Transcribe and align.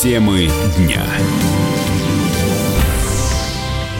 Темы 0.00 0.48
дня. 0.76 1.04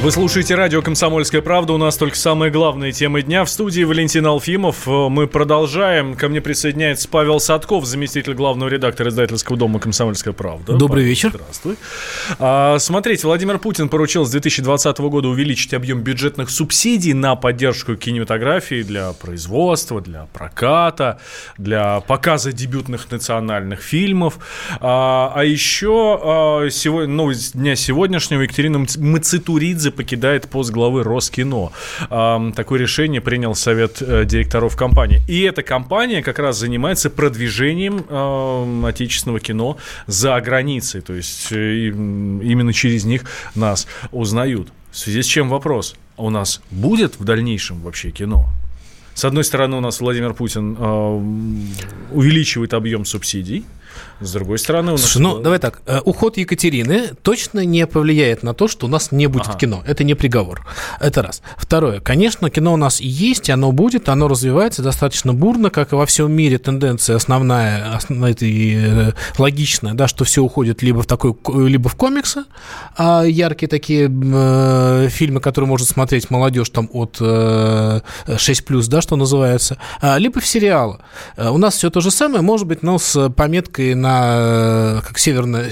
Вы 0.01 0.13
слушаете 0.13 0.55
радио 0.55 0.81
«Комсомольская 0.81 1.43
правда». 1.43 1.73
У 1.73 1.77
нас 1.77 1.97
только 1.97 2.17
самые 2.17 2.53
главные 2.53 2.93
темы 2.93 3.21
дня. 3.23 3.45
В 3.45 3.51
студии 3.51 3.83
Валентин 3.83 4.25
Алфимов. 4.27 4.87
Мы 4.87 5.27
продолжаем. 5.27 6.15
Ко 6.15 6.29
мне 6.29 6.41
присоединяется 6.41 7.09
Павел 7.09 7.41
Садков, 7.41 7.85
заместитель 7.85 8.35
главного 8.35 8.69
редактора 8.69 9.11
издательского 9.11 9.59
дома 9.59 9.81
«Комсомольская 9.81 10.33
правда». 10.33 10.75
Добрый 10.75 11.03
Павел, 11.03 11.09
вечер. 11.09 11.31
Здравствуй. 11.35 11.77
А, 12.39 12.79
смотрите, 12.79 13.27
Владимир 13.27 13.59
Путин 13.59 13.89
поручил 13.89 14.25
с 14.25 14.31
2020 14.31 14.99
года 14.99 15.27
увеличить 15.27 15.75
объем 15.75 16.03
бюджетных 16.03 16.51
субсидий 16.51 17.13
на 17.13 17.35
поддержку 17.35 17.97
кинематографии 17.97 18.85
для 18.85 19.13
производства, 19.15 20.01
для 20.01 20.29
проката, 20.33 21.19
для 21.59 21.99
показа 22.03 22.53
дебютных 22.53 23.11
национальных 23.11 23.83
фильмов. 23.83 24.39
А, 24.81 25.33
а 25.35 25.43
еще 25.43 26.21
а, 26.23 26.71
сегодня, 26.71 27.13
новость 27.13 27.55
дня 27.55 27.75
сегодняшнего 27.75 28.43
Екатерина 28.43 28.87
Мацитуридзе 28.97 29.88
покидает 29.91 30.49
пост 30.49 30.71
главы 30.71 31.03
Роскино. 31.03 31.73
Такое 32.09 32.79
решение 32.79 33.21
принял 33.21 33.55
совет 33.55 34.01
э, 34.01 34.25
директоров 34.25 34.77
компании. 34.77 35.23
И 35.29 35.43
эта 35.43 35.63
компания 35.63 36.23
как 36.23 36.39
раз 36.39 36.59
занимается 36.59 37.11
продвижением 37.11 38.85
отечественного 38.85 39.41
кино 39.41 39.77
за 40.07 40.41
границей. 40.41 41.01
То 41.01 41.15
есть 41.15 41.53
э, 41.53 41.89
именно 41.89 42.73
через 42.73 43.05
них 43.05 43.23
нас 43.55 43.87
узнают. 44.13 44.69
В 44.91 44.99
связи 44.99 45.23
с 45.23 45.27
чем 45.27 45.49
вопрос? 45.49 45.95
А 46.17 46.25
у 46.25 46.31
нас 46.31 46.61
будет 46.71 47.19
в 47.19 47.25
дальнейшем 47.25 47.81
вообще 47.81 48.11
кино? 48.11 48.49
С 49.15 49.25
одной 49.25 49.45
стороны, 49.45 49.77
у 49.77 49.81
нас 49.81 50.01
Владимир 50.01 50.33
Путин 50.33 50.77
э, 50.79 51.23
увеличивает 52.13 52.73
объем 52.73 53.05
субсидий, 53.05 53.65
с 54.21 54.33
другой 54.33 54.59
стороны, 54.59 54.91
у 54.91 54.93
нас... 54.93 55.03
Слушай, 55.03 55.23
ну, 55.23 55.39
давай 55.39 55.59
так. 55.61 55.81
Э, 55.87 56.01
уход 56.05 56.37
Екатерины 56.39 57.11
точно 57.23 57.65
не 57.65 57.87
повлияет 57.87 58.43
на 58.43 58.53
то, 58.53 58.67
что 58.67 58.87
у 58.87 58.89
нас 58.89 59.13
не 59.13 59.29
будет 59.29 59.49
ага. 59.49 59.59
кино. 59.59 59.83
Это 59.87 60.03
не 60.03 60.15
приговор. 60.15 60.67
Это 61.01 61.23
раз. 61.23 61.41
Второе. 61.57 62.01
Конечно, 62.01 62.51
кино 62.51 62.73
у 62.73 62.77
нас 62.77 63.01
есть, 63.01 63.49
оно 63.49 63.71
будет, 63.71 64.09
оно 64.09 64.27
развивается 64.27 64.83
достаточно 64.83 65.33
бурно, 65.33 65.71
как 65.71 65.93
и 65.93 65.97
во 65.97 66.05
всем 66.05 66.33
мире. 66.33 66.59
Тенденция 66.59 67.17
основная, 67.17 67.95
основная 67.95 68.35
и, 68.41 68.77
э, 68.77 69.13
логичная, 69.39 69.95
да, 69.95 70.09
что 70.09 70.25
все 70.25 70.43
уходит 70.43 70.83
либо 70.83 71.03
в 71.03 71.07
такой, 71.07 71.37
либо 71.69 71.89
в 71.89 71.95
комиксы, 71.95 72.45
а 72.97 73.23
яркие 73.23 73.69
такие 73.69 74.11
э, 74.11 75.09
фильмы, 75.11 75.41
которые 75.41 75.69
может 75.69 75.87
смотреть 75.87 76.31
молодежь 76.31 76.71
там 76.71 76.89
от 76.93 77.19
э, 77.21 78.01
6+, 78.27 78.89
да, 78.89 79.01
что 79.01 79.15
называется, 79.17 79.79
а, 80.01 80.19
либо 80.19 80.41
в 80.41 80.47
сериалы. 80.47 80.99
Э, 81.37 81.51
у 81.51 81.59
нас 81.59 81.75
все 81.75 81.89
то 81.91 82.01
же 82.01 82.11
самое, 82.11 82.43
может 82.43 82.67
быть, 82.67 82.83
но 82.83 82.99
с 82.99 83.31
пометкой 83.31 83.95
на 83.95 84.08
на 84.09 85.03
как 85.03 85.19
северная, 85.19 85.71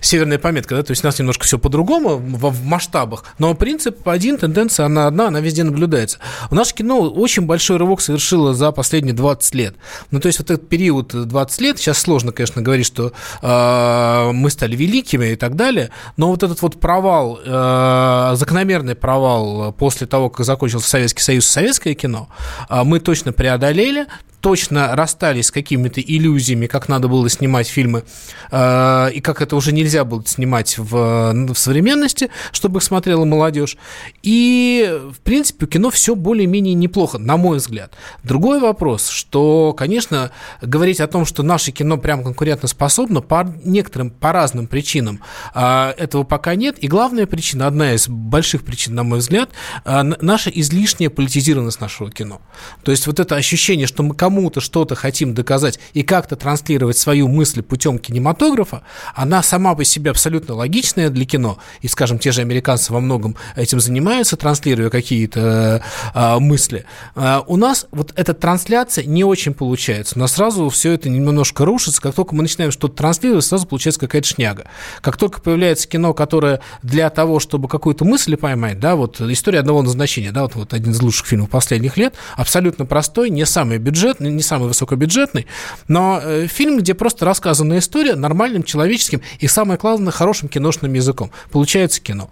северная 0.00 0.38
пометка, 0.38 0.76
да, 0.76 0.82
то 0.82 0.90
есть 0.90 1.04
у 1.04 1.06
нас 1.06 1.18
немножко 1.18 1.44
все 1.44 1.58
по-другому 1.58 2.16
в, 2.16 2.50
в 2.50 2.64
масштабах, 2.64 3.24
но 3.38 3.54
принцип 3.54 4.06
один, 4.08 4.38
тенденция 4.38 4.86
она 4.86 5.06
одна, 5.06 5.28
она 5.28 5.40
везде 5.40 5.64
наблюдается. 5.64 6.18
У 6.50 6.54
нас 6.54 6.72
кино 6.72 7.00
очень 7.00 7.42
большой 7.46 7.76
рывок 7.76 8.00
совершило 8.00 8.54
за 8.54 8.72
последние 8.72 9.14
20 9.14 9.54
лет. 9.54 9.74
Ну, 10.10 10.20
то 10.20 10.26
есть 10.26 10.38
вот 10.38 10.50
этот 10.50 10.68
период 10.68 11.28
20 11.28 11.60
лет, 11.60 11.78
сейчас 11.78 11.98
сложно, 11.98 12.32
конечно, 12.32 12.62
говорить, 12.62 12.86
что 12.86 13.12
э, 13.42 14.30
мы 14.32 14.50
стали 14.50 14.76
великими 14.76 15.26
и 15.26 15.36
так 15.36 15.56
далее, 15.56 15.90
но 16.16 16.28
вот 16.30 16.42
этот 16.42 16.60
вот 16.62 16.80
провал, 16.80 17.40
э, 17.44 18.32
закономерный 18.34 18.94
провал 18.94 19.72
после 19.72 20.06
того, 20.06 20.30
как 20.30 20.44
закончился 20.44 20.88
Советский 20.88 21.22
Союз, 21.22 21.46
советское 21.46 21.94
кино, 21.94 22.28
э, 22.68 22.82
мы 22.84 23.00
точно 23.00 23.32
преодолели, 23.32 24.06
точно 24.40 24.94
расстались 24.94 25.46
с 25.46 25.50
какими-то 25.50 26.00
иллюзиями, 26.00 26.66
как 26.66 26.88
надо 26.88 27.08
было 27.08 27.28
снимать 27.28 27.68
фильмы, 27.68 28.04
э, 28.50 29.10
и 29.12 29.20
как 29.20 29.42
это 29.42 29.56
уже 29.56 29.72
нельзя 29.72 30.04
было 30.04 30.24
снимать 30.26 30.78
в, 30.78 31.32
в 31.32 31.58
современности, 31.58 32.30
чтобы 32.52 32.78
их 32.78 32.84
смотрела 32.84 33.24
молодежь. 33.24 33.76
И, 34.22 35.00
в 35.12 35.20
принципе, 35.20 35.66
кино 35.66 35.90
все 35.90 36.14
более-менее 36.14 36.74
неплохо, 36.74 37.18
на 37.18 37.36
мой 37.36 37.58
взгляд. 37.58 37.94
Другой 38.22 38.60
вопрос, 38.60 39.08
что, 39.08 39.74
конечно, 39.76 40.30
говорить 40.62 41.00
о 41.00 41.06
том, 41.08 41.24
что 41.24 41.42
наше 41.42 41.72
кино 41.72 41.96
прям 41.98 42.22
конкурентоспособно 42.22 43.20
по 43.20 43.52
некоторым, 43.64 44.10
по 44.10 44.32
разным 44.32 44.66
причинам, 44.66 45.20
э, 45.54 45.90
этого 45.96 46.22
пока 46.22 46.54
нет. 46.54 46.76
И 46.78 46.88
главная 46.88 47.26
причина, 47.26 47.66
одна 47.66 47.94
из 47.94 48.08
больших 48.08 48.64
причин, 48.64 48.94
на 48.94 49.02
мой 49.02 49.18
взгляд, 49.18 49.50
э, 49.84 50.02
наша 50.02 50.50
излишняя 50.50 51.10
политизированность 51.10 51.80
нашего 51.80 52.10
кино. 52.10 52.40
То 52.84 52.92
есть 52.92 53.06
вот 53.06 53.18
это 53.20 53.34
ощущение, 53.34 53.86
что 53.86 54.02
мы 54.02 54.14
кому-то 54.28 54.60
что-то 54.60 54.94
хотим 54.94 55.32
доказать 55.32 55.80
и 55.94 56.02
как-то 56.02 56.36
транслировать 56.36 56.98
свою 56.98 57.28
мысль 57.28 57.62
путем 57.62 57.98
кинематографа, 57.98 58.82
она 59.14 59.42
сама 59.42 59.74
по 59.74 59.84
себе 59.84 60.10
абсолютно 60.10 60.54
логичная 60.54 61.08
для 61.08 61.24
кино. 61.24 61.58
И, 61.80 61.88
скажем, 61.88 62.18
те 62.18 62.30
же 62.30 62.42
американцы 62.42 62.92
во 62.92 63.00
многом 63.00 63.36
этим 63.56 63.80
занимаются, 63.80 64.36
транслируя 64.36 64.90
какие-то 64.90 65.82
э, 66.14 66.38
мысли. 66.40 66.84
Э, 67.16 67.40
у 67.46 67.56
нас 67.56 67.86
вот 67.90 68.12
эта 68.16 68.34
трансляция 68.34 69.06
не 69.06 69.24
очень 69.24 69.54
получается. 69.54 70.12
У 70.16 70.18
нас 70.18 70.32
сразу 70.32 70.68
все 70.68 70.92
это 70.92 71.08
немножко 71.08 71.64
рушится. 71.64 72.02
Как 72.02 72.14
только 72.14 72.34
мы 72.34 72.42
начинаем 72.42 72.70
что-то 72.70 72.96
транслировать, 72.96 73.46
сразу 73.46 73.66
получается 73.66 74.00
какая-то 74.00 74.28
шняга. 74.28 74.64
Как 75.00 75.16
только 75.16 75.40
появляется 75.40 75.88
кино, 75.88 76.12
которое 76.12 76.60
для 76.82 77.08
того, 77.08 77.40
чтобы 77.40 77.66
какую-то 77.66 78.04
мысль 78.04 78.36
поймать, 78.36 78.78
да, 78.78 78.94
вот 78.94 79.22
история 79.22 79.60
одного 79.60 79.80
назначения, 79.80 80.32
да, 80.32 80.42
вот, 80.42 80.54
вот 80.54 80.74
один 80.74 80.92
из 80.92 81.00
лучших 81.00 81.26
фильмов 81.26 81.48
последних 81.48 81.96
лет, 81.96 82.14
абсолютно 82.36 82.84
простой, 82.84 83.30
не 83.30 83.46
самый 83.46 83.78
бюджет, 83.78 84.17
не 84.18 84.42
самый 84.42 84.68
высокобюджетный, 84.68 85.46
но 85.86 86.20
э, 86.22 86.46
фильм, 86.46 86.78
где 86.78 86.94
просто 86.94 87.24
рассказана 87.24 87.78
история 87.78 88.14
нормальным, 88.14 88.62
человеческим 88.62 89.22
и, 89.38 89.48
самое 89.48 89.78
главное, 89.78 90.12
хорошим 90.12 90.48
киношным 90.48 90.92
языком. 90.94 91.30
Получается 91.50 92.00
кино. 92.00 92.30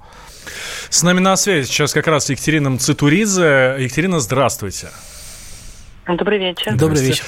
С 0.91 1.03
нами 1.03 1.21
на 1.21 1.37
связи 1.37 1.67
сейчас 1.67 1.93
как 1.93 2.07
раз 2.07 2.31
Екатерина 2.31 2.79
Цитуридзе. 2.79 3.77
Екатерина, 3.79 4.21
здравствуйте. 4.21 4.89
Добрый 6.07 6.39
вечер. 6.39 6.77
Добрый 6.77 7.03
вечер. 7.03 7.25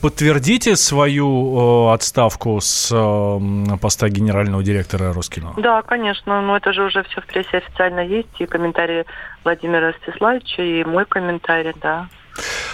Подтвердите 0.00 0.76
свою 0.76 1.88
отставку 1.88 2.60
с 2.60 2.88
поста 3.80 4.08
генерального 4.08 4.62
директора 4.62 5.12
Роскино? 5.12 5.54
Да, 5.56 5.82
конечно. 5.82 6.40
Но 6.40 6.56
это 6.56 6.72
же 6.72 6.84
уже 6.84 7.02
все 7.02 7.20
в 7.20 7.26
прессе 7.26 7.56
официально 7.56 7.98
есть. 7.98 8.28
И 8.38 8.46
комментарии 8.46 9.06
Владимира 9.42 9.88
Ростиславовича, 9.88 10.62
и 10.62 10.84
мой 10.84 11.04
комментарий, 11.04 11.74
да 11.80 12.08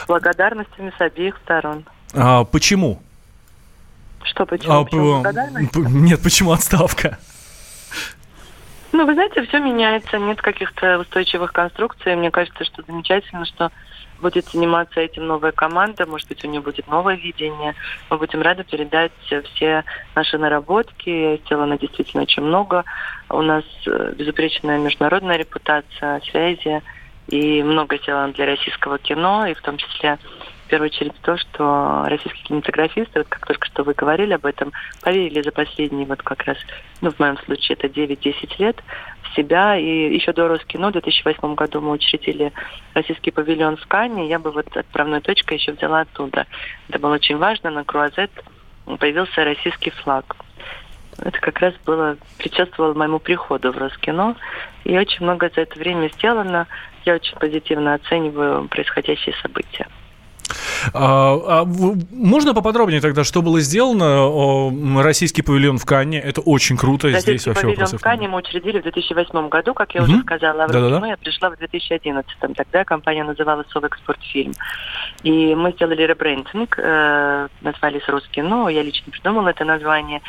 благодарностями 0.06 0.92
с 0.96 1.00
обеих 1.00 1.36
сторон. 1.44 1.84
А 2.14 2.44
почему? 2.44 3.00
Что 4.24 4.46
почему? 4.46 4.72
А, 4.72 4.84
почему 4.84 5.88
Нет, 5.88 6.22
почему 6.22 6.52
отставка? 6.52 7.18
Ну, 8.92 9.06
вы 9.06 9.14
знаете, 9.14 9.42
все 9.44 9.58
меняется, 9.58 10.18
нет 10.18 10.40
каких-то 10.40 10.98
устойчивых 10.98 11.52
конструкций. 11.52 12.16
Мне 12.16 12.30
кажется, 12.30 12.64
что 12.64 12.82
замечательно, 12.86 13.44
что 13.44 13.70
будет 14.20 14.46
заниматься 14.46 15.00
этим 15.00 15.26
новая 15.26 15.52
команда, 15.52 16.06
может 16.06 16.28
быть, 16.28 16.44
у 16.44 16.48
нее 16.48 16.60
будет 16.60 16.88
новое 16.88 17.16
видение. 17.16 17.74
Мы 18.10 18.18
будем 18.18 18.42
рады 18.42 18.64
передать 18.64 19.12
все 19.54 19.84
наши 20.14 20.38
наработки. 20.38 21.40
Сделано 21.44 21.78
действительно 21.78 22.22
очень 22.22 22.42
много. 22.42 22.84
У 23.28 23.42
нас 23.42 23.64
э, 23.86 24.14
безупречная 24.16 24.78
международная 24.78 25.36
репутация, 25.36 26.20
связи 26.30 26.82
и 27.28 27.62
много 27.62 27.98
сделано 27.98 28.32
для 28.32 28.46
российского 28.46 28.98
кино, 28.98 29.46
и 29.46 29.54
в 29.54 29.60
том 29.60 29.76
числе 29.76 30.18
в 30.64 30.70
первую 30.70 30.90
очередь 30.90 31.14
то, 31.22 31.36
что 31.38 32.04
российские 32.08 32.44
кинематографисты, 32.44 33.20
вот 33.20 33.28
как 33.28 33.46
только 33.46 33.66
что 33.66 33.84
вы 33.84 33.94
говорили 33.94 34.34
об 34.34 34.44
этом, 34.44 34.72
поверили 35.02 35.40
за 35.40 35.50
последние 35.50 36.04
вот 36.06 36.22
как 36.22 36.42
раз, 36.42 36.58
ну, 37.00 37.10
в 37.10 37.18
моем 37.18 37.38
случае 37.38 37.76
это 37.78 37.86
9-10 37.86 38.54
лет 38.58 38.82
в 39.22 39.34
себя. 39.34 39.78
И 39.78 40.14
еще 40.14 40.32
до 40.34 40.46
Роскино 40.46 40.88
в 40.88 40.92
2008 40.92 41.54
году 41.54 41.80
мы 41.80 41.92
учредили 41.92 42.52
российский 42.92 43.30
павильон 43.30 43.76
в 43.78 43.86
Кане. 43.86 44.28
Я 44.28 44.38
бы 44.38 44.50
вот 44.50 44.76
отправной 44.76 45.22
точкой 45.22 45.54
еще 45.54 45.72
взяла 45.72 46.00
оттуда. 46.00 46.46
Это 46.90 46.98
было 46.98 47.14
очень 47.14 47.38
важно. 47.38 47.70
На 47.70 47.84
Круазет 47.84 48.30
появился 48.98 49.44
российский 49.44 49.90
флаг. 49.90 50.36
Это 51.18 51.40
как 51.40 51.58
раз 51.60 51.74
было, 51.84 52.16
предшествовало 52.38 52.94
моему 52.94 53.18
приходу 53.18 53.72
в 53.72 53.78
Роскино. 53.78 54.36
И 54.84 54.96
очень 54.96 55.24
много 55.24 55.50
за 55.54 55.62
это 55.62 55.78
время 55.78 56.08
сделано. 56.14 56.66
Я 57.04 57.14
очень 57.14 57.36
позитивно 57.36 57.94
оцениваю 57.94 58.68
происходящие 58.68 59.34
события. 59.42 59.86
А, 60.94 61.62
а, 61.62 61.64
можно 61.64 62.54
поподробнее 62.54 63.00
тогда, 63.00 63.24
что 63.24 63.42
было 63.42 63.60
сделано? 63.60 65.02
Российский 65.02 65.42
павильон 65.42 65.78
в 65.78 65.84
Канне, 65.84 66.20
это 66.20 66.40
очень 66.40 66.76
круто. 66.76 67.08
Российский 67.08 67.38
Здесь 67.38 67.54
павильон 67.54 67.86
в 67.86 68.00
Канне 68.00 68.28
мы 68.28 68.38
учредили 68.38 68.80
в 68.80 68.82
2008 68.82 69.48
году, 69.48 69.74
как 69.74 69.94
я 69.94 70.02
угу. 70.02 70.12
уже 70.12 70.20
сказала, 70.22 70.64
а 70.64 70.68
в 70.68 70.72
да, 70.72 71.06
я 71.06 71.16
пришла 71.16 71.50
в 71.50 71.56
2011. 71.56 72.30
Тогда 72.56 72.84
компания 72.84 73.24
называлась 73.24 73.66
Совэкспортфильм. 73.72 74.52
И 75.22 75.54
мы 75.54 75.72
сделали 75.72 76.02
ребрендинг, 76.02 76.78
э, 76.78 77.48
назвались 77.60 78.06
Роскино, 78.08 78.68
я 78.68 78.82
лично 78.82 79.10
придумала 79.10 79.48
это 79.48 79.64
название. 79.64 80.22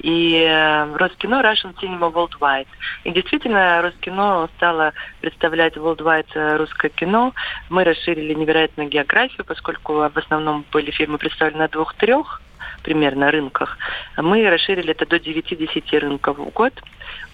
И 0.00 0.34
э, 0.34 0.96
Роскино 0.96 1.42
Russian 1.42 1.74
Cinema 1.80 2.12
Worldwide. 2.12 2.68
И 3.04 3.10
действительно, 3.10 3.82
Роскино 3.82 4.48
стало 4.56 4.92
представлять 5.20 5.76
Worldwide 5.76 6.56
русское 6.56 6.90
кино. 6.90 7.32
Мы 7.68 7.84
расширили 7.84 8.34
невероятную 8.34 8.88
географию, 8.88 9.44
поскольку 9.44 9.99
в 10.08 10.16
основном 10.16 10.64
были 10.72 10.90
фильмы 10.90 11.18
представлены 11.18 11.60
на 11.60 11.68
двух-трех 11.68 12.40
примерно 12.82 13.30
рынках. 13.30 13.78
Мы 14.16 14.48
расширили 14.48 14.90
это 14.92 15.06
до 15.06 15.16
9-10 15.16 15.98
рынков 15.98 16.38
в 16.38 16.50
год, 16.50 16.72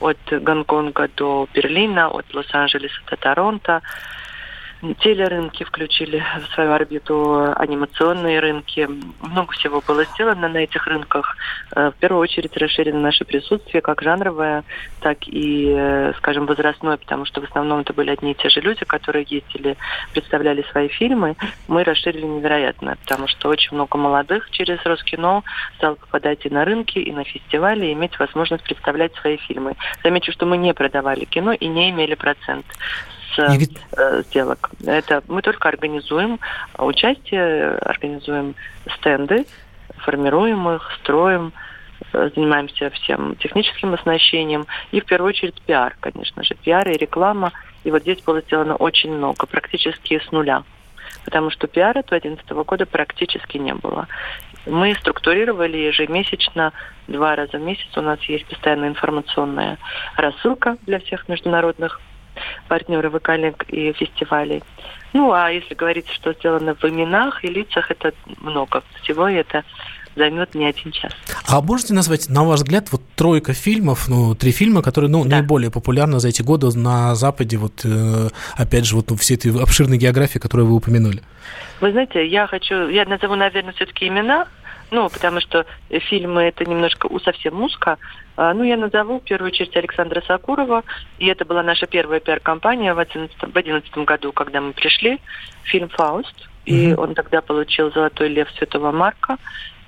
от 0.01 0.19
Гонконга 0.31 1.09
до 1.17 1.49
Берлина, 1.55 2.09
от 2.09 2.33
Лос-Анджелеса 2.35 3.01
до 3.09 3.17
Торонто 3.17 3.83
телерынки 4.99 5.65
включили 5.65 6.23
в 6.43 6.55
свою 6.55 6.73
орбиту, 6.73 7.53
анимационные 7.57 8.41
рынки. 8.41 8.89
Много 9.21 9.53
всего 9.53 9.83
было 9.87 10.05
сделано 10.05 10.49
на 10.49 10.59
этих 10.59 10.87
рынках. 10.87 11.37
Э, 11.75 11.91
в 11.91 11.95
первую 11.95 12.21
очередь 12.21 12.57
расширено 12.57 13.01
наше 13.01 13.25
присутствие, 13.25 13.81
как 13.81 14.03
жанровое, 14.03 14.65
так 15.01 15.27
и, 15.27 15.73
э, 15.75 16.13
скажем, 16.19 16.47
возрастное, 16.47 16.97
потому 16.97 17.25
что 17.25 17.41
в 17.41 17.45
основном 17.45 17.81
это 17.81 17.93
были 17.93 18.11
одни 18.11 18.33
и 18.33 18.35
те 18.35 18.49
же 18.49 18.61
люди, 18.61 18.85
которые 18.85 19.27
ездили, 19.29 19.77
представляли 20.13 20.63
свои 20.71 20.89
фильмы. 20.89 21.37
Мы 21.69 21.85
расширили 21.85 22.27
невероятно, 22.27 22.97
потому 23.03 23.29
что 23.29 23.49
очень 23.49 23.75
много 23.75 23.97
молодых 23.97 24.51
через 24.51 24.85
Роскино 24.85 25.43
стало 25.77 25.95
попадать 25.95 26.45
и 26.45 26.51
на 26.51 26.65
рынки, 26.65 26.99
и 26.99 27.13
на 27.13 27.25
фестивали, 27.25 27.87
и 27.87 27.93
иметь 27.93 28.19
возможность 28.19 28.65
представлять 28.65 29.15
свои 29.17 29.37
фильмы. 29.39 29.75
Замечу, 30.05 30.33
что 30.33 30.47
мы 30.47 30.57
не 30.59 30.75
продавали 30.75 31.25
кино 31.25 31.53
и 31.53 31.67
не 31.67 31.91
имели 31.91 32.15
процент 32.15 32.67
э, 33.39 34.23
сделок. 34.23 34.71
Это 34.85 35.23
мы 35.29 35.43
только 35.43 35.69
организуем 35.69 36.39
участие, 36.79 37.77
организуем 37.79 38.55
стенды, 38.99 39.47
формируем 39.99 40.69
их, 40.71 40.91
строим, 41.01 41.53
э, 42.13 42.31
занимаемся 42.35 42.91
всем 42.91 43.37
техническим 43.37 43.95
оснащением 43.95 44.67
и 44.93 45.01
в 45.01 45.05
первую 45.05 45.31
очередь 45.31 45.61
пиар, 45.63 45.97
конечно 46.01 46.43
же, 46.43 46.55
пиар 46.55 46.89
и 46.89 46.97
реклама. 46.97 47.53
И 47.85 47.91
вот 47.91 48.03
здесь 48.03 48.23
было 48.23 48.41
сделано 48.41 48.77
очень 48.77 49.13
много, 49.13 49.47
практически 49.47 50.19
с 50.19 50.33
нуля. 50.33 50.65
Потому 51.25 51.51
что 51.51 51.67
пиара 51.67 52.03
до 52.03 52.21
2011 52.21 52.51
года 52.51 52.87
практически 52.87 53.59
не 53.59 53.75
было. 53.75 54.09
Мы 54.67 54.95
структурировали 54.97 55.77
ежемесячно, 55.77 56.73
два 57.07 57.37
раза 57.37 57.59
в 57.59 57.63
месяц 57.63 57.87
у 57.97 58.01
нас 58.01 58.21
есть 58.23 58.47
постоянная 58.47 58.89
информационная 58.89 59.79
рассылка 60.17 60.77
для 60.87 60.99
всех 60.99 61.29
международных 61.29 62.01
партнеров 62.69 63.15
и 63.15 63.19
коллег 63.19 63.65
и 63.69 63.93
фестивалей. 63.93 64.63
Ну, 65.13 65.33
а 65.33 65.51
если 65.51 65.75
говорить, 65.75 66.09
что 66.11 66.33
сделано 66.35 66.75
в 66.75 66.85
именах 66.85 67.45
и 67.45 67.49
лицах, 67.49 67.91
это 67.91 68.13
много 68.41 68.83
всего, 69.03 69.29
и 69.29 69.35
это 69.35 69.65
займет 70.17 70.55
не 70.55 70.67
один 70.67 70.91
час. 70.93 71.13
А 71.47 71.61
можете 71.61 71.95
назвать, 71.95 72.29
на 72.29 72.45
ваш 72.45 72.61
взгляд, 72.61 72.91
вот 72.91 73.03
тройка 73.15 73.53
фильмов, 73.53 74.09
ну, 74.09 74.35
три 74.35 74.51
фильма, 74.51 74.83
которые, 74.83 75.11
ну, 75.11 75.25
да. 75.25 75.37
наиболее 75.37 75.71
популярны 75.71 76.19
за 76.19 76.29
эти 76.29 76.43
годы 76.43 76.67
на 76.77 77.15
Западе, 77.15 77.59
вот, 77.59 77.83
э, 77.85 78.29
опять 78.57 78.87
же, 78.87 78.97
вот 78.97 79.11
ну, 79.11 79.17
всей 79.17 79.37
этой 79.37 79.53
обширной 79.63 79.99
географии, 79.99 80.39
которую 80.39 80.67
вы 80.67 80.77
упомянули? 80.77 81.23
Вы 81.81 81.93
знаете, 81.93 82.27
я 82.27 82.47
хочу, 82.47 82.89
я 82.89 83.05
назову, 83.05 83.35
наверное, 83.37 83.73
все-таки 83.75 84.09
имена, 84.09 84.47
ну, 84.91 85.09
потому 85.09 85.41
что 85.41 85.67
фильмы 85.91 86.43
это 86.45 86.65
немножко 86.65 87.07
у 87.07 87.19
совсем 87.21 87.63
узко. 87.63 87.99
А, 88.37 88.55
ну, 88.55 88.65
я 88.65 88.77
назову 88.77 89.19
в 89.21 89.25
первую 89.25 89.51
очередь 89.51 89.77
Александра 89.77 90.23
Сакурова. 90.27 90.85
И 91.19 91.27
это 91.27 91.45
была 91.45 91.63
наша 91.63 91.87
первая 91.87 92.21
пиар-компания 92.21 92.95
в 92.95 92.97
2011 92.97 93.99
году, 93.99 94.33
когда 94.33 94.61
мы 94.61 94.73
пришли. 94.73 95.21
Фильм 95.65 95.89
«Фауст». 95.89 96.49
И 96.65 96.91
mm-hmm. 96.91 96.97
он 96.97 97.15
тогда 97.15 97.43
получил 97.43 97.93
«Золотой 97.93 98.29
лев 98.29 98.49
Святого 98.59 98.93
Марка». 98.93 99.39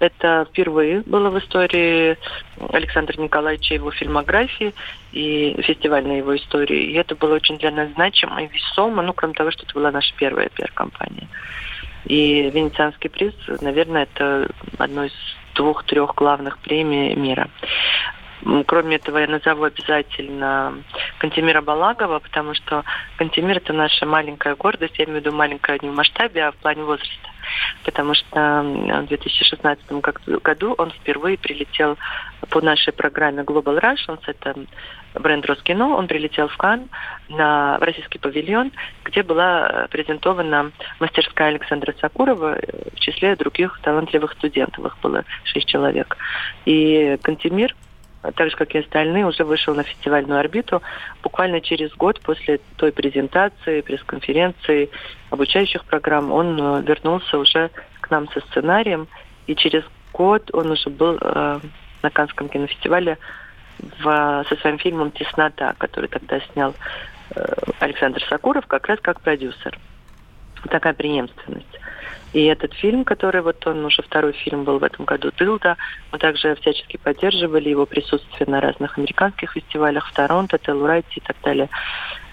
Это 0.00 0.46
впервые 0.48 1.02
было 1.06 1.28
в 1.28 1.38
истории 1.38 2.16
Александра 2.72 3.20
Николаевича, 3.20 3.74
его 3.74 3.90
фильмографии 3.90 4.72
и 5.12 5.60
фестивальной 5.60 6.18
его 6.18 6.36
истории. 6.36 6.92
И 6.92 6.94
это 6.94 7.16
было 7.16 7.34
очень 7.34 7.58
для 7.58 7.72
нас 7.72 7.88
значимо 7.94 8.40
и 8.42 8.46
весомо, 8.46 9.02
ну, 9.02 9.12
кроме 9.12 9.34
того, 9.34 9.50
что 9.50 9.64
это 9.64 9.74
была 9.74 9.90
наша 9.90 10.14
первая 10.16 10.48
пиар-компания. 10.50 11.26
И 12.08 12.50
Венецианский 12.50 13.10
приз, 13.10 13.34
наверное, 13.60 14.04
это 14.04 14.50
одно 14.78 15.04
из 15.04 15.12
двух-трех 15.54 16.14
главных 16.14 16.58
премий 16.58 17.14
мира. 17.14 17.48
Кроме 18.66 18.96
этого, 18.96 19.18
я 19.18 19.26
назову 19.26 19.64
обязательно 19.64 20.82
Кантемира 21.18 21.60
Балагова, 21.60 22.20
потому 22.20 22.54
что 22.54 22.84
Кантемир– 23.16 23.56
это 23.58 23.72
наша 23.72 24.06
маленькая 24.06 24.54
гордость, 24.54 24.96
я 24.98 25.04
имею 25.04 25.20
в 25.20 25.24
виду 25.24 25.36
маленькая 25.36 25.78
не 25.82 25.90
в 25.90 25.94
масштабе, 25.94 26.44
а 26.44 26.52
в 26.52 26.56
плане 26.56 26.84
возраста. 26.84 27.28
Потому 27.84 28.14
что 28.14 28.62
в 28.62 29.06
2016 29.06 29.90
году 30.40 30.74
он 30.78 30.90
впервые 30.92 31.36
прилетел 31.36 31.98
по 32.48 32.60
нашей 32.60 32.92
программе 32.92 33.42
Global 33.42 33.80
Russians, 33.80 34.20
это 34.26 34.54
бренд 35.14 35.46
Роскино, 35.46 35.96
он 35.96 36.06
прилетел 36.06 36.48
в 36.48 36.56
Кан 36.56 36.88
на 37.28 37.78
российский 37.78 38.18
павильон, 38.18 38.72
где 39.04 39.22
была 39.22 39.86
презентована 39.90 40.72
мастерская 41.00 41.48
Александра 41.48 41.94
Сакурова 42.00 42.58
э, 42.58 42.90
в 42.94 43.00
числе 43.00 43.36
других 43.36 43.78
талантливых 43.82 44.32
студентов. 44.32 44.84
Их 44.84 44.98
было 45.02 45.24
шесть 45.44 45.66
человек. 45.66 46.16
И 46.64 47.18
Кантемир 47.22 47.74
так 48.34 48.50
же, 48.50 48.56
как 48.56 48.74
и 48.74 48.78
остальные, 48.78 49.26
уже 49.26 49.44
вышел 49.44 49.74
на 49.74 49.84
фестивальную 49.84 50.40
орбиту 50.40 50.82
буквально 51.22 51.60
через 51.60 51.94
год 51.94 52.20
после 52.20 52.60
той 52.76 52.92
презентации, 52.92 53.80
пресс-конференции, 53.80 54.90
обучающих 55.30 55.84
программ. 55.84 56.32
Он 56.32 56.58
э, 56.60 56.82
вернулся 56.82 57.38
уже 57.38 57.70
к 58.00 58.10
нам 58.10 58.28
со 58.30 58.40
сценарием, 58.40 59.08
и 59.46 59.54
через 59.54 59.84
год 60.12 60.50
он 60.52 60.70
уже 60.70 60.90
был 60.90 61.16
э, 61.20 61.60
на 62.02 62.10
Канском 62.10 62.48
кинофестивале 62.48 63.18
в, 63.78 64.44
со 64.48 64.56
своим 64.56 64.78
фильмом 64.78 65.10
«Теснота», 65.12 65.74
который 65.78 66.08
тогда 66.08 66.40
снял 66.52 66.74
э, 67.34 67.54
Александр 67.80 68.22
Сакуров, 68.28 68.66
как 68.66 68.86
раз 68.86 68.98
как 69.00 69.20
продюсер. 69.20 69.78
Такая 70.70 70.94
преемственность. 70.94 71.78
И 72.32 72.44
этот 72.44 72.74
фильм, 72.74 73.04
который 73.04 73.40
вот 73.40 73.66
он 73.66 73.84
уже 73.84 74.02
второй 74.02 74.32
фильм 74.32 74.64
был 74.64 74.78
в 74.78 74.84
этом 74.84 75.06
году 75.06 75.32
«Дылда», 75.36 75.76
мы 76.12 76.18
также 76.18 76.54
всячески 76.56 76.98
поддерживали 76.98 77.70
его 77.70 77.86
присутствие 77.86 78.46
на 78.48 78.60
разных 78.60 78.98
американских 78.98 79.52
фестивалях 79.52 80.06
в 80.08 80.12
Торонто, 80.12 80.58
Телурайте 80.58 81.08
и 81.16 81.20
так 81.20 81.36
далее. 81.42 81.70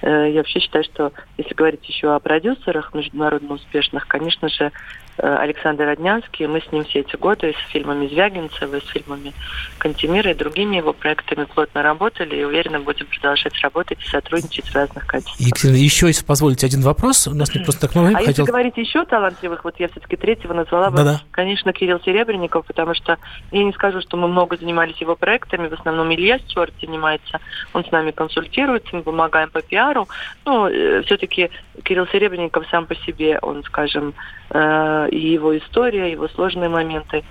Э, 0.01 0.29
я 0.29 0.39
вообще 0.39 0.59
считаю, 0.59 0.83
что 0.83 1.13
если 1.37 1.53
говорить 1.53 1.87
еще 1.87 2.13
о 2.13 2.19
продюсерах 2.19 2.93
международно 2.93 3.53
успешных, 3.53 4.07
конечно 4.07 4.49
же, 4.49 4.71
Александр 5.17 5.85
Роднянский. 5.85 6.47
Мы 6.47 6.61
с 6.61 6.71
ним 6.71 6.83
все 6.85 6.99
эти 6.99 7.15
годы 7.15 7.53
с 7.53 7.71
фильмами 7.71 8.07
Звягинцева, 8.07 8.79
с 8.79 8.87
фильмами 8.87 9.33
Кантемира 9.77 10.31
и 10.31 10.33
другими 10.33 10.77
его 10.77 10.93
проектами 10.93 11.45
плотно 11.45 11.83
работали 11.83 12.35
и 12.35 12.43
уверенно 12.43 12.79
будем 12.79 13.07
продолжать 13.07 13.57
работать 13.61 13.99
и 14.03 14.07
сотрудничать 14.07 14.67
в 14.67 14.75
разных 14.75 15.05
качествах. 15.05 15.39
Екатерина, 15.39 15.77
еще, 15.77 16.07
если 16.07 16.25
позволите, 16.25 16.65
один 16.65 16.81
вопрос. 16.81 17.27
У 17.27 17.33
нас 17.33 17.53
не 17.53 17.63
просто 17.63 17.81
так 17.81 17.95
много 17.95 18.09
А 18.09 18.13
хотел... 18.13 18.29
если 18.29 18.43
говорить 18.43 18.77
еще 18.77 19.05
талантливых, 19.05 19.63
вот 19.63 19.79
я 19.79 19.87
все-таки 19.89 20.15
третьего 20.15 20.53
назвала 20.53 20.89
бы, 20.89 20.97
Да-да. 20.97 21.21
конечно, 21.31 21.73
Кирилл 21.73 21.99
Серебренников, 22.01 22.65
потому 22.65 22.93
что 22.93 23.17
я 23.51 23.63
не 23.63 23.73
скажу, 23.73 24.01
что 24.01 24.17
мы 24.17 24.27
много 24.27 24.57
занимались 24.57 24.97
его 24.97 25.15
проектами, 25.15 25.67
в 25.67 25.73
основном 25.73 26.13
Илья 26.13 26.39
Стюарт 26.39 26.73
занимается, 26.81 27.39
он 27.73 27.85
с 27.85 27.91
нами 27.91 28.11
консультируется, 28.11 28.95
мы 28.95 29.03
помогаем 29.03 29.49
по 29.49 29.61
пиару. 29.61 30.07
Ну, 30.45 30.67
э, 30.67 31.03
все-таки 31.03 31.49
Кирилл 31.83 32.07
Серебренников 32.07 32.65
сам 32.69 32.85
по 32.85 32.95
себе, 32.95 33.39
он, 33.41 33.63
скажем, 33.63 34.13
э, 34.49 35.09
и 35.09 35.19
его 35.19 35.57
история, 35.57 36.11
его 36.11 36.27
сложные 36.29 36.69
моменты 36.69 37.23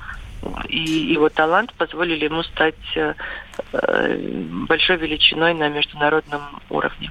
и 0.68 0.78
его 0.78 1.28
талант 1.28 1.72
позволили 1.74 2.24
ему 2.24 2.42
стать 2.42 2.74
э, 2.96 3.14
большой 4.68 4.96
величиной 4.96 5.54
на 5.54 5.68
международном 5.68 6.42
уровне. 6.70 7.10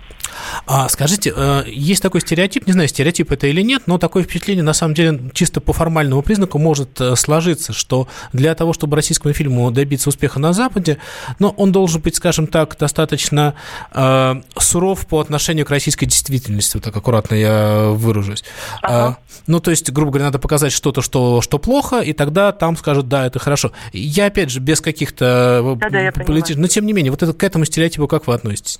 А, 0.66 0.88
скажите, 0.90 1.34
э, 1.36 1.64
есть 1.68 2.02
такой 2.02 2.22
стереотип, 2.22 2.66
не 2.68 2.74
знаю, 2.74 2.88
стереотип 2.88 3.32
это 3.32 3.48
или 3.48 3.62
нет, 3.62 3.84
но 3.86 3.98
такое 3.98 4.24
впечатление, 4.24 4.64
на 4.64 4.74
самом 4.74 4.94
деле, 4.94 5.20
чисто 5.34 5.62
по 5.62 5.74
формальному 5.74 6.22
признаку 6.22 6.58
может 6.58 7.00
э, 7.02 7.16
сложиться, 7.16 7.74
что 7.74 8.08
для 8.32 8.56
того, 8.56 8.74
чтобы 8.74 8.96
российскому 8.96 9.34
фильму 9.34 9.70
добиться 9.72 10.10
успеха 10.10 10.40
на 10.40 10.54
Западе, 10.54 10.98
ну, 11.40 11.50
он 11.58 11.72
должен 11.72 12.02
быть, 12.02 12.16
скажем 12.16 12.48
так, 12.48 12.78
достаточно 12.78 13.56
э, 13.92 14.42
суров 14.58 15.06
по 15.08 15.20
отношению 15.20 15.66
к 15.66 15.70
российской 15.70 16.06
действительности, 16.06 16.78
вот 16.78 16.84
так 16.84 16.96
аккуратно 16.96 17.36
я 17.36 17.90
выражусь. 17.90 18.44
Ага. 18.82 19.18
Э, 19.20 19.34
ну, 19.48 19.60
то 19.60 19.72
есть, 19.72 19.92
грубо 19.92 20.12
говоря, 20.12 20.26
надо 20.26 20.40
показать 20.40 20.72
что-то, 20.72 21.02
что, 21.02 21.42
что 21.42 21.58
плохо, 21.58 22.00
и 22.00 22.14
тогда 22.14 22.52
там 22.52 22.78
скажут, 22.78 23.08
да, 23.08 23.23
это 23.26 23.40
хорошо. 23.40 23.72
Я, 23.92 24.28
опять 24.28 24.50
же, 24.50 24.60
без 24.60 24.82
каких-то... 24.82 25.76
Да, 25.78 25.90
да, 25.90 26.00
я 26.00 26.12
политических... 26.12 26.58
Но, 26.58 26.68
тем 26.68 26.86
не 26.86 26.94
менее, 26.94 27.12
вот 27.12 27.24
это, 27.24 27.34
к 27.34 27.44
этому 27.44 27.66
стереотипу 27.66 28.08
как 28.08 28.28
вы 28.28 28.34
относитесь? 28.34 28.80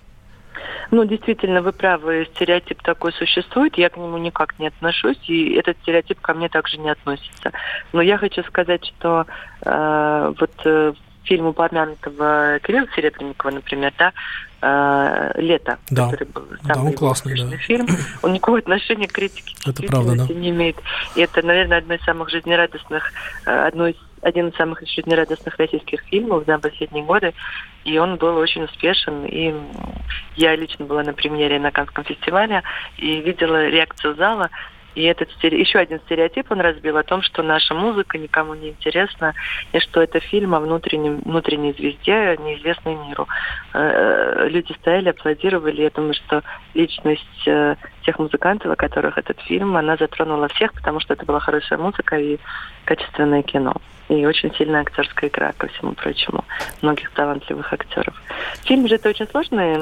Ну, 0.92 1.06
действительно, 1.06 1.62
вы 1.62 1.72
правы, 1.72 2.28
стереотип 2.36 2.84
такой 2.84 3.14
существует, 3.14 3.78
я 3.80 3.90
к 3.90 3.98
нему 3.98 4.18
никак 4.20 4.60
не 4.60 4.68
отношусь, 4.68 5.18
и 5.28 5.56
этот 5.56 5.76
стереотип 5.82 6.22
ко 6.22 6.36
мне 6.36 6.50
также 6.50 6.78
не 6.78 6.92
относится. 6.92 7.52
Но 7.94 8.02
я 8.02 8.20
хочу 8.20 8.44
сказать, 8.44 8.86
что 8.86 9.26
э, 9.66 10.34
вот 10.40 10.52
э, 10.66 10.94
фильм 11.24 11.48
упомянутого 11.48 12.60
Кирилла 12.62 12.88
Серебренникова, 12.96 13.52
например, 13.52 13.92
да, 13.98 14.14
э, 14.62 15.42
«Лето», 15.42 15.78
да. 15.90 16.10
который 16.12 16.28
был 16.28 16.46
самый 16.64 16.92
да, 16.92 16.98
классный, 16.98 17.44
да. 17.44 17.58
фильм, 17.58 17.88
он 18.22 18.34
никакого 18.34 18.60
отношения 18.60 19.08
к 19.08 19.14
критике 19.14 19.56
это 19.66 19.84
правда, 19.84 20.16
да. 20.16 20.34
не 20.34 20.50
имеет. 20.50 20.78
И 21.16 21.22
это, 21.22 21.42
наверное, 21.42 21.80
одно 21.80 21.96
из 21.96 22.04
самых 22.04 22.30
жизнерадостных, 22.30 23.12
э, 23.46 23.68
одно 23.68 23.88
из 23.88 23.96
один 24.24 24.50
из 24.50 24.56
самых 24.56 24.82
жизнерадостных 24.88 25.58
российских 25.58 26.02
фильмов 26.04 26.46
за 26.46 26.58
последние 26.58 27.04
годы, 27.04 27.34
и 27.84 27.98
он 27.98 28.16
был 28.16 28.38
очень 28.38 28.64
успешен. 28.64 29.26
И 29.26 29.54
я 30.36 30.56
лично 30.56 30.86
была 30.86 31.04
на 31.04 31.14
премьере 31.14 31.60
на 31.60 31.72
Канском 31.72 32.04
фестивале 32.04 32.64
и 32.98 33.22
видела 33.22 33.68
реакцию 33.68 34.16
зала, 34.16 34.50
И 34.96 35.04
этот 35.04 35.30
еще 35.44 35.80
один 35.80 36.00
стереотип 36.02 36.52
он 36.52 36.62
разбил 36.62 36.98
о 36.98 37.04
том, 37.04 37.22
что 37.22 37.44
наша 37.44 37.74
музыка 37.74 38.18
никому 38.18 38.54
не 38.54 38.70
интересна, 38.70 39.34
и 39.72 39.80
что 39.80 40.02
это 40.02 40.20
фильм 40.20 40.56
о 40.56 40.60
внутреннем, 40.60 41.22
внутренней 41.22 41.74
звезде, 41.74 42.38
неизвестной 42.38 42.96
миру. 42.96 43.28
Э, 43.74 44.48
люди 44.50 44.74
стояли, 44.74 45.10
аплодировали. 45.10 45.82
Я 45.82 45.90
думаю, 45.90 46.14
что 46.14 46.44
личность 46.74 47.48
э, 47.48 47.76
тех 48.04 48.20
музыкантов, 48.20 48.72
о 48.72 48.76
которых 48.76 49.18
этот 49.18 49.40
фильм, 49.42 49.76
она 49.76 49.98
затронула 49.98 50.48
всех, 50.50 50.74
потому 50.74 51.00
что 51.00 51.14
это 51.14 51.26
была 51.26 51.40
хорошая 51.40 51.80
музыка 51.80 52.18
и 52.18 52.38
качественное 52.86 53.42
кино. 53.42 53.74
И 54.10 54.26
очень 54.26 54.54
сильная 54.56 54.82
актерская 54.82 55.30
игра, 55.30 55.54
ко 55.54 55.68
всему 55.68 55.94
прочему, 55.94 56.44
многих 56.82 57.10
талантливых 57.12 57.72
актеров. 57.72 58.14
Фильм 58.66 58.88
же 58.88 58.96
это 58.96 59.10
очень 59.10 59.28
сложный 59.28 59.78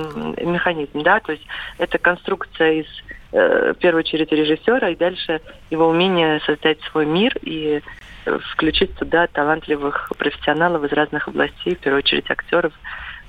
механизм, 0.45 1.01
да, 1.01 1.19
то 1.19 1.31
есть 1.31 1.45
это 1.79 1.97
конструкция 1.97 2.73
из 2.73 2.85
э, 2.85 3.13
в 3.31 3.75
первую 3.75 4.03
очередь 4.03 4.31
режиссера 4.31 4.89
и 4.89 4.95
дальше 4.95 5.41
его 5.69 5.87
умение 5.87 6.41
создать 6.45 6.79
свой 6.91 7.05
мир 7.05 7.37
и 7.41 7.81
э, 8.25 8.39
включить 8.53 8.93
туда 8.95 9.27
талантливых 9.27 10.11
профессионалов 10.17 10.83
из 10.83 10.91
разных 10.91 11.27
областей, 11.27 11.75
в 11.75 11.79
первую 11.79 11.99
очередь 11.99 12.29
актеров, 12.29 12.73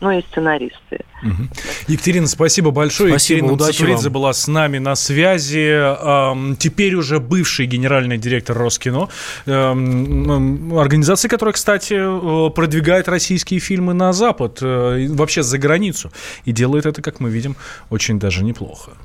ну 0.01 0.11
и 0.11 0.21
сценаристы. 0.23 1.05
Угу. 1.23 1.49
Екатерина, 1.87 2.27
спасибо 2.27 2.73
большое. 2.73 3.11
Спасибо, 3.11 3.47
Екатерина 3.47 3.73
Цифридзе 3.73 4.11
была 4.11 4.33
с 4.33 4.49
нами 4.49 4.79
на 4.79 4.97
связи. 4.97 6.57
Теперь 6.57 6.97
уже 6.97 7.21
бывший 7.21 7.67
генеральный 7.67 8.19
директор 8.19 8.59
Роскино, 8.59 9.09
организации, 9.47 11.29
которая, 11.29 11.53
кстати, 11.53 11.95
э, 11.95 12.51
продвигает 12.51 13.09
российские 13.09 13.61
фильмы 13.61 13.95
на 13.95 14.13
Запад, 14.13 14.59
э, 14.61 15.07
вообще 15.11 15.45
за 15.45 15.59
границу. 15.59 16.11
И 16.45 16.51
делает 16.51 16.87
это, 16.87 17.01
как 17.01 17.21
мы 17.21 17.31
видим, 17.31 17.55
очень 17.89 18.19
даже 18.19 18.43
неплохо. 18.43 18.97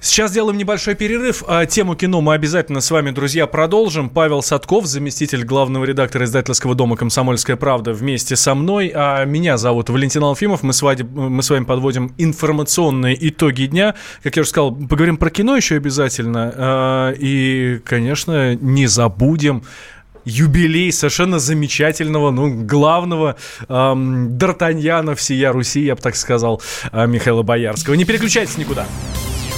Сейчас 0.00 0.30
сделаем 0.30 0.56
небольшой 0.56 0.94
перерыв. 0.94 1.42
А 1.48 1.66
тему 1.66 1.96
кино 1.96 2.20
мы 2.20 2.34
обязательно 2.34 2.80
с 2.80 2.90
вами, 2.90 3.10
друзья, 3.10 3.48
продолжим. 3.48 4.08
Павел 4.08 4.42
Садков, 4.42 4.86
заместитель 4.86 5.44
главного 5.44 5.84
редактора 5.84 6.24
издательского 6.24 6.76
дома 6.76 6.96
«Комсомольская 6.96 7.56
правда» 7.56 7.92
вместе 7.92 8.36
со 8.36 8.54
мной. 8.54 8.92
А 8.94 9.24
меня 9.24 9.56
зовут 9.56 9.90
Валентин 9.90 10.22
Алфимов. 10.22 10.62
Мы 10.62 10.72
с, 10.72 10.82
вами, 10.82 11.02
мы 11.02 11.42
с 11.42 11.50
вами 11.50 11.64
подводим 11.64 12.14
информационные 12.16 13.28
итоги 13.28 13.66
дня. 13.66 13.96
Как 14.22 14.36
я 14.36 14.42
уже 14.42 14.50
сказал, 14.50 14.72
поговорим 14.72 15.16
про 15.16 15.30
кино 15.30 15.56
еще 15.56 15.74
обязательно. 15.74 16.52
А, 16.54 17.12
и, 17.18 17.80
конечно, 17.84 18.54
не 18.54 18.86
забудем 18.86 19.64
юбилей 20.24 20.92
совершенно 20.92 21.40
замечательного, 21.40 22.30
ну, 22.30 22.62
главного 22.64 23.36
эм, 23.68 24.36
Д'Артаньяна 24.36 25.14
всея 25.14 25.52
Руси, 25.52 25.80
я 25.80 25.96
бы 25.96 26.02
так 26.02 26.16
сказал, 26.16 26.60
э, 26.92 27.06
Михаила 27.06 27.42
Боярского. 27.42 27.94
Не 27.94 28.04
переключайтесь 28.04 28.58
никуда. 28.58 28.86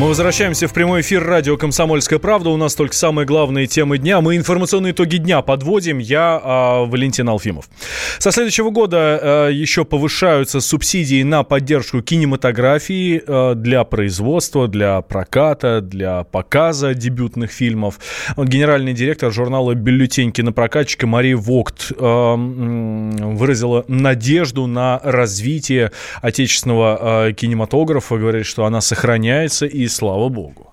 Мы 0.00 0.08
возвращаемся 0.08 0.66
в 0.66 0.72
прямой 0.72 1.02
эфир 1.02 1.22
радио 1.22 1.58
«Комсомольская 1.58 2.18
правда». 2.18 2.48
У 2.48 2.56
нас 2.56 2.74
только 2.74 2.94
самые 2.94 3.26
главные 3.26 3.66
темы 3.66 3.98
дня. 3.98 4.22
Мы 4.22 4.38
информационные 4.38 4.92
итоги 4.92 5.18
дня 5.18 5.42
подводим. 5.42 5.98
Я 5.98 6.40
э, 6.42 6.90
Валентин 6.90 7.28
Алфимов. 7.28 7.68
Со 8.18 8.32
следующего 8.32 8.70
года 8.70 9.20
э, 9.22 9.52
еще 9.52 9.84
повышаются 9.84 10.60
субсидии 10.60 11.22
на 11.22 11.42
поддержку 11.42 12.00
кинематографии 12.00 13.22
э, 13.26 13.54
для 13.56 13.84
производства, 13.84 14.68
для 14.68 15.02
проката, 15.02 15.82
для 15.82 16.24
показа 16.24 16.94
дебютных 16.94 17.50
фильмов. 17.50 17.98
Вот 18.36 18.48
генеральный 18.48 18.94
директор 18.94 19.30
журнала 19.30 19.74
«Бюллетень 19.74 20.32
кинопрокатчика» 20.32 21.06
Мария 21.06 21.36
Вогт 21.36 21.92
э, 21.94 22.34
выразила 22.34 23.84
надежду 23.86 24.66
на 24.66 24.98
развитие 25.04 25.92
отечественного 26.22 27.26
э, 27.28 27.32
кинематографа. 27.34 28.16
Говорит, 28.16 28.46
что 28.46 28.64
она 28.64 28.80
сохраняется 28.80 29.66
и 29.66 29.89
слава 29.90 30.28
богу. 30.28 30.72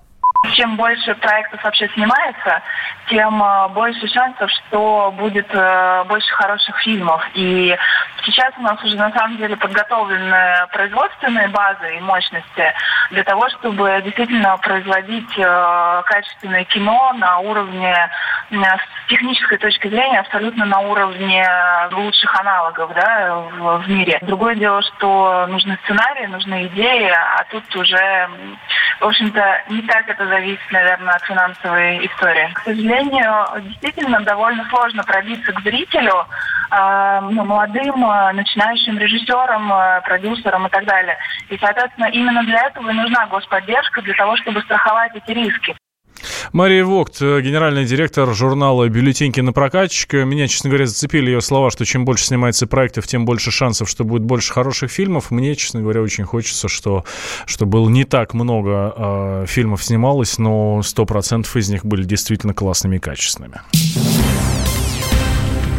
Чем 0.54 0.76
больше 0.76 1.14
проектов 1.16 1.62
вообще 1.64 1.88
снимается, 1.94 2.62
тем 3.10 3.42
э, 3.42 3.68
больше 3.70 4.06
шансов, 4.06 4.50
что 4.50 5.12
будет 5.18 5.48
э, 5.52 6.04
больше 6.08 6.32
хороших 6.32 6.78
фильмов. 6.78 7.22
И 7.34 7.76
сейчас 8.24 8.52
у 8.58 8.62
нас 8.62 8.82
уже 8.82 8.96
на 8.96 9.10
самом 9.12 9.36
деле 9.36 9.56
подготовлены 9.56 10.66
производственные 10.72 11.48
базы 11.48 11.96
и 11.96 12.00
мощности 12.00 12.74
для 13.10 13.24
того, 13.24 13.48
чтобы 13.50 14.00
действительно 14.04 14.56
производить 14.58 15.38
э, 15.38 16.02
качественное 16.06 16.64
кино 16.64 17.12
на 17.16 17.38
уровне, 17.38 17.94
с 18.50 19.08
технической 19.08 19.58
точки 19.58 19.88
зрения, 19.88 20.20
абсолютно 20.20 20.64
на 20.64 20.80
уровне 20.80 21.46
лучших 21.92 22.34
аналогов 22.40 22.92
да, 22.94 23.36
в, 23.58 23.88
мире. 23.88 24.18
Другое 24.22 24.54
дело, 24.54 24.82
что 24.82 25.46
нужны 25.48 25.78
сценарии, 25.84 26.26
нужны 26.26 26.66
идеи, 26.66 27.10
а 27.10 27.44
тут 27.50 27.64
уже, 27.76 28.28
в 29.00 29.06
общем-то, 29.06 29.62
не 29.68 29.82
так 29.82 30.08
это 30.08 30.26
зависит, 30.26 30.72
наверное, 30.72 31.14
от 31.14 31.24
финансовой 31.24 32.06
истории. 32.06 32.50
К 32.54 32.60
сожалению, 32.60 33.46
действительно 33.62 34.20
довольно 34.20 34.64
сложно 34.70 35.04
пробиться 35.04 35.52
к 35.52 35.60
зрителю, 35.60 36.26
ну, 36.70 37.44
молодым, 37.44 38.04
э, 38.04 38.32
начинающим 38.32 38.98
режиссерам, 38.98 39.72
э, 39.72 40.00
продюсерам 40.02 40.66
и 40.66 40.70
так 40.70 40.84
далее. 40.84 41.16
И, 41.48 41.56
соответственно, 41.58 42.06
именно 42.06 42.42
для 42.44 42.66
этого 42.66 42.90
и 42.90 42.94
нужна 42.94 43.26
господдержка, 43.26 44.02
для 44.02 44.14
того, 44.14 44.36
чтобы 44.36 44.60
страховать 44.62 45.12
эти 45.14 45.30
риски. 45.30 45.76
Мария 46.52 46.84
Вогт, 46.84 47.20
генеральный 47.20 47.84
директор 47.84 48.28
журнала 48.34 48.88
«Бюллетень 48.88 49.32
кинопрокатчика». 49.32 50.24
Меня, 50.24 50.48
честно 50.48 50.68
говоря, 50.70 50.86
зацепили 50.86 51.26
ее 51.26 51.40
слова, 51.40 51.70
что 51.70 51.84
чем 51.84 52.04
больше 52.04 52.24
снимается 52.24 52.66
проектов, 52.66 53.06
тем 53.06 53.24
больше 53.24 53.52
шансов, 53.52 53.88
что 53.88 54.02
будет 54.02 54.22
больше 54.22 54.52
хороших 54.52 54.90
фильмов. 54.90 55.30
Мне, 55.30 55.54
честно 55.54 55.80
говоря, 55.80 56.02
очень 56.02 56.24
хочется, 56.24 56.66
что, 56.66 57.04
что 57.46 57.66
было 57.66 57.88
не 57.88 58.04
так 58.04 58.34
много 58.34 58.94
э, 58.96 59.44
фильмов 59.46 59.84
снималось, 59.84 60.38
но 60.38 60.80
100% 60.80 61.46
из 61.56 61.70
них 61.70 61.84
были 61.84 62.02
действительно 62.02 62.52
классными 62.52 62.96
и 62.96 62.98
качественными. 62.98 63.60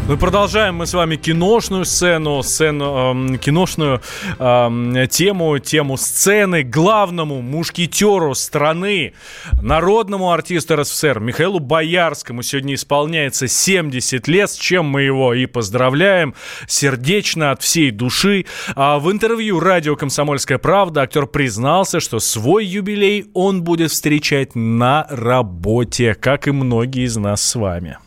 Мы 0.10 0.18
продолжаем 0.18 0.74
мы 0.74 0.88
с 0.88 0.96
вами 0.96 1.18
киношную 1.18 1.86
сцену, 1.86 2.42
сцену, 2.42 3.36
э, 3.36 3.38
киношную 3.38 4.02
э, 4.40 5.08
тему, 5.08 5.60
тему 5.60 5.98
сцены 5.98 6.64
главному 6.64 7.44
мушкетеру 7.44 8.34
страны, 8.34 9.14
народному 9.62 10.32
артисту 10.32 10.78
РСФСР 10.78 11.20
Михаилу 11.20 11.60
Боярскому 11.60 12.42
сегодня 12.42 12.74
исполняется 12.74 13.48
70 13.48 14.28
лет, 14.28 14.50
с 14.50 14.56
чем 14.56 14.88
мы 14.88 15.04
его 15.04 15.36
и 15.36 15.46
поздравляем 15.46 16.34
сердечно 16.68 17.52
от 17.52 17.62
всей 17.62 17.92
души. 17.92 18.48
А 18.76 18.98
в 18.98 19.12
интервью 19.12 19.60
радио 19.60 19.96
«Комсомольская 19.96 20.58
правда» 20.58 21.04
актер 21.04 21.28
признался, 21.28 22.00
что 22.00 22.18
свой 22.18 22.66
юбилей 22.66 23.28
он 23.36 23.62
будет 23.62 23.92
встречать 23.92 24.56
на 24.56 25.06
работе, 25.12 26.16
как 26.16 26.48
и 26.48 26.52
многие 26.52 27.06
из 27.06 27.16
нас 27.16 27.44
с 27.44 27.54
вами. 27.54 28.00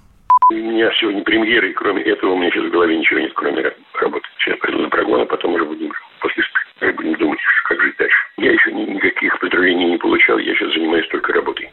У 0.52 0.54
меня 0.54 0.92
сегодня 1.00 1.22
премьера, 1.24 1.66
и 1.66 1.72
кроме 1.72 2.02
этого 2.02 2.32
у 2.32 2.36
меня 2.36 2.50
сейчас 2.50 2.66
в 2.66 2.70
голове 2.70 2.98
ничего 2.98 3.20
нет, 3.20 3.32
кроме 3.34 3.72
работы. 3.94 4.28
Сейчас 4.38 4.58
приду 4.58 4.80
на 4.80 4.90
прогон, 4.90 5.22
а 5.22 5.24
потом 5.24 5.54
уже 5.54 5.64
будем 5.64 5.90
после 6.20 6.44
будем 6.92 7.14
думать, 7.14 7.38
как 7.64 7.80
жить 7.80 7.96
дальше. 7.96 8.16
Я 8.36 8.52
еще 8.52 8.70
никаких 8.70 9.38
поздравлений 9.38 9.92
не 9.92 9.96
получал, 9.96 10.36
я 10.36 10.54
сейчас 10.54 10.74
занимаюсь 10.74 11.08
только 11.08 11.32
работой. 11.32 11.70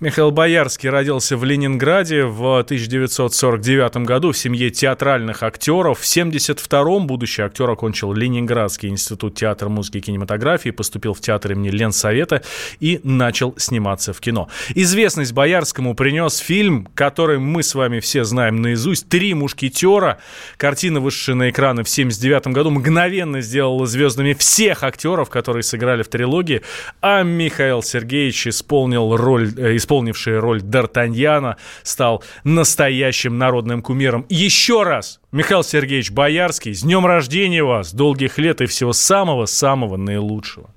Михаил 0.00 0.30
Боярский 0.30 0.88
родился 0.88 1.36
в 1.36 1.44
Ленинграде 1.44 2.24
в 2.24 2.58
1949 2.60 3.98
году 3.98 4.32
в 4.32 4.38
семье 4.38 4.70
театральных 4.70 5.42
актеров. 5.42 6.00
В 6.00 6.02
1972-м 6.04 7.06
будущий 7.06 7.42
актер 7.42 7.70
окончил 7.70 8.12
Ленинградский 8.12 8.88
институт 8.88 9.34
театра, 9.34 9.68
музыки 9.68 9.98
и 9.98 10.00
кинематографии, 10.00 10.70
поступил 10.70 11.14
в 11.14 11.20
театр 11.20 11.52
имени 11.52 11.70
Ленсовета 11.70 12.42
и 12.80 13.00
начал 13.02 13.54
сниматься 13.56 14.12
в 14.12 14.20
кино. 14.20 14.48
Известность 14.74 15.32
Боярскому 15.32 15.94
принес 15.94 16.38
фильм, 16.38 16.88
который 16.94 17.38
мы 17.38 17.62
с 17.62 17.74
вами 17.74 18.00
все 18.00 18.24
знаем 18.24 18.62
наизусть 18.62 19.08
«Три 19.08 19.34
мушкетера». 19.34 20.18
Картина, 20.56 21.00
вышедшая 21.00 21.36
на 21.36 21.50
экраны 21.50 21.84
в 21.84 21.88
1979 21.88 22.54
году, 22.54 22.70
мгновенно 22.70 23.40
сделала 23.40 23.86
звездами 23.86 24.32
всех 24.34 24.82
актеров, 24.82 25.30
которые 25.30 25.62
сыграли 25.62 26.02
в 26.02 26.08
трилогии, 26.08 26.62
а 27.00 27.22
Михаил 27.22 27.82
Сергеевич 27.82 28.48
исполнил 28.48 29.16
роль, 29.16 29.53
исполнивший 29.56 30.38
роль 30.38 30.60
Д'Артаньяна, 30.60 31.56
стал 31.82 32.22
настоящим 32.44 33.38
народным 33.38 33.82
кумиром. 33.82 34.26
Еще 34.28 34.82
раз, 34.82 35.20
Михаил 35.32 35.62
Сергеевич 35.62 36.10
Боярский, 36.10 36.74
с 36.74 36.82
днем 36.82 37.06
рождения 37.06 37.62
вас, 37.62 37.92
долгих 37.94 38.38
лет 38.38 38.60
и 38.60 38.66
всего 38.66 38.92
самого-самого 38.92 39.96
наилучшего. 39.96 40.73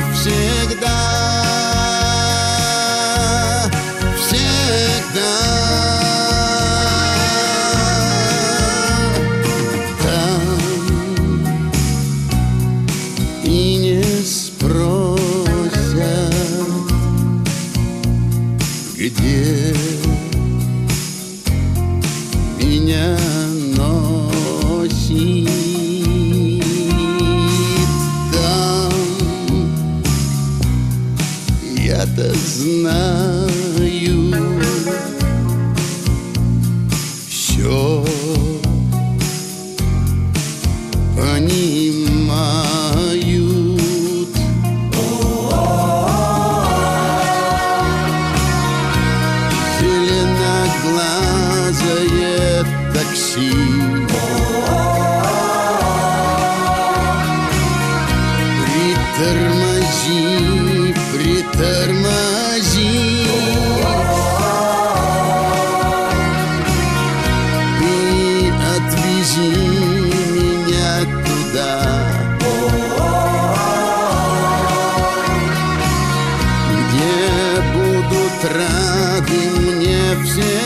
lips 0.00 0.26
in 0.26 0.69
Они 41.34 41.79
lives 80.20 80.38
in 80.38 80.59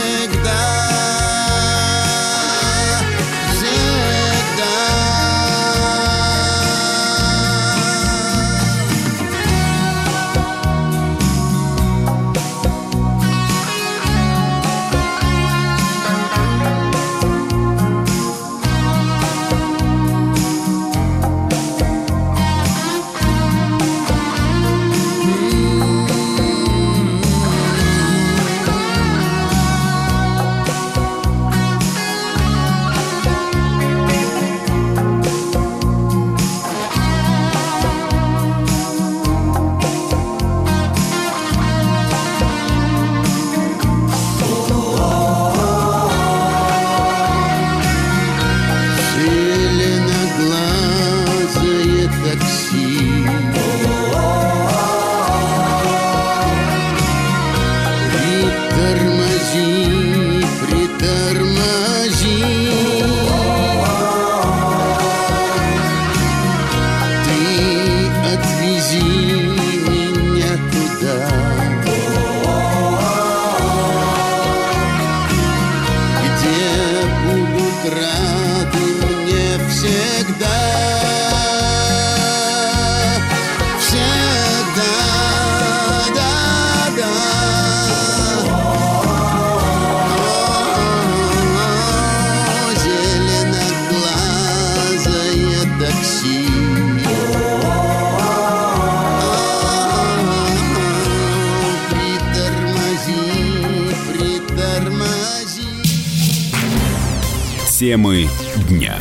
Темы 107.85 108.27
дня. 108.67 108.97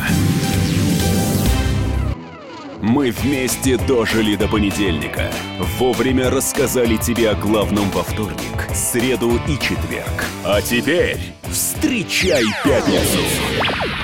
Мы 2.82 3.12
вместе 3.12 3.78
дожили 3.78 4.36
до 4.36 4.46
понедельника. 4.46 5.32
Вовремя 5.78 6.28
рассказали 6.28 6.98
тебе 6.98 7.30
о 7.30 7.34
главном 7.34 7.88
во 7.92 8.02
вторник, 8.02 8.68
среду 8.74 9.40
и 9.48 9.52
четверг. 9.54 10.26
А 10.44 10.60
теперь 10.60 11.18
встречай 11.50 12.44
пятницу! 12.62 14.03